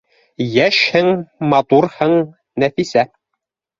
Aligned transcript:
—Йәшһең, 0.45 1.11
матурһың, 1.53 2.17
Нәфисә 2.65 3.05